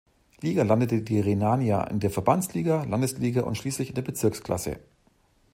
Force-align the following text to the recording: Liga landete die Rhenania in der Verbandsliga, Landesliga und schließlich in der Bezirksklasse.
Liga 0.39 0.63
landete 0.63 1.03
die 1.03 1.19
Rhenania 1.19 1.83
in 1.83 1.99
der 1.99 2.09
Verbandsliga, 2.09 2.85
Landesliga 2.85 3.43
und 3.43 3.53
schließlich 3.55 3.89
in 3.89 3.93
der 3.93 4.01
Bezirksklasse. 4.01 4.79